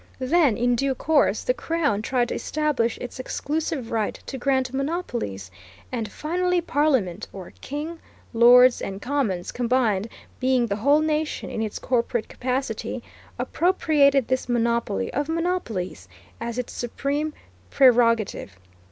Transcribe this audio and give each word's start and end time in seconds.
Then, 0.17 0.57
in 0.57 0.75
due 0.75 0.95
course, 0.95 1.43
the 1.43 1.53
Crown 1.53 2.01
tried 2.01 2.29
to 2.29 2.33
establish 2.33 2.97
its 2.97 3.19
exclusive 3.19 3.91
right 3.91 4.15
to 4.25 4.39
grant 4.39 4.73
monopolies, 4.73 5.51
and 5.91 6.11
finally 6.11 6.59
Parliament 6.59 7.27
or 7.31 7.53
King, 7.61 7.99
Lords, 8.33 8.81
and 8.81 8.99
Commons 8.99 9.51
combined, 9.51 10.09
being 10.39 10.65
the 10.65 10.77
whole 10.77 11.01
nation 11.01 11.51
in 11.51 11.61
its 11.61 11.77
corporate 11.77 12.27
capacity, 12.29 13.03
appropriated 13.37 14.27
this 14.27 14.49
monopoly 14.49 15.13
of 15.13 15.29
monopolies 15.29 16.07
as 16.39 16.57
its 16.57 16.73
supreme 16.73 17.35
prerogative. 17.69 18.55